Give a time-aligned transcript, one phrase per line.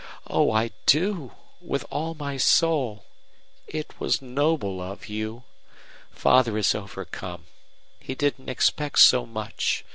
[0.25, 3.05] Oh, I do with all my soul.
[3.67, 5.43] It was noble of you.
[6.09, 7.45] Father is overcome.
[7.99, 9.85] He didn't expect so much.